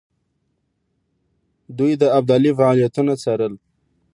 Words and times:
دوی 1.77 1.91
د 2.01 2.03
ابدالي 2.17 2.51
فعالیتونه 2.57 3.13
څارل. 3.23 3.53